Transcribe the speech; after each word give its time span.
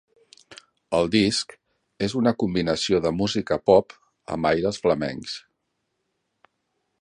El 0.99 1.09
disc 1.15 1.51
és 2.07 2.15
una 2.21 2.33
combinació 2.43 3.01
de 3.07 3.11
música 3.19 3.59
pop 3.71 3.95
amb 4.37 4.51
aires 4.53 4.81
flamencs. 4.87 5.37